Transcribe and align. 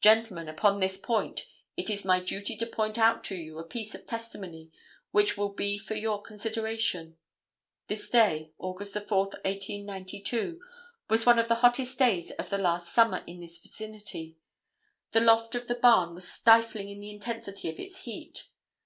Gentlemen, 0.00 0.48
upon 0.48 0.80
this 0.80 0.96
point 0.96 1.42
it 1.76 1.90
is 1.90 2.02
my 2.02 2.18
duty 2.18 2.56
to 2.56 2.66
point 2.66 2.96
out 2.96 3.22
to 3.24 3.34
you 3.36 3.58
a 3.58 3.62
piece 3.62 3.94
of 3.94 4.06
testimony 4.06 4.72
which 5.10 5.36
will 5.36 5.50
be 5.50 5.76
for 5.76 5.94
your 5.94 6.22
consideration. 6.22 7.18
This 7.88 8.08
day, 8.08 8.54
August 8.56 8.94
4, 8.94 9.04
1892, 9.18 10.62
was 11.10 11.26
one 11.26 11.38
of 11.38 11.48
the 11.48 11.56
hottest 11.56 11.98
days 11.98 12.30
of 12.30 12.48
the 12.48 12.56
last 12.56 12.90
summer 12.94 13.22
in 13.26 13.40
this 13.40 13.58
vicinity. 13.58 14.38
The 15.12 15.20
loft 15.20 15.54
of 15.54 15.66
the 15.68 15.74
barn 15.74 16.14
was 16.14 16.26
stifling 16.32 16.88
in 16.88 17.00
the 17.00 17.10
intensity 17.10 17.68
of 17.68 17.78
its 17.78 18.04
heat. 18.04 18.48